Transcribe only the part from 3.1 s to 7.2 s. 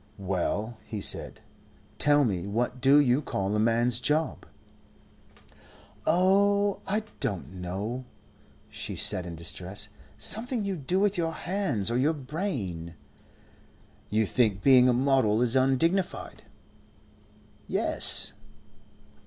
call a man's job?" "Oh, I